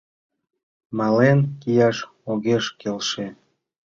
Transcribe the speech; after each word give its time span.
Мален 0.97 1.39
кияш 1.61 1.97
огеш 2.31 2.65
келше 2.79 3.27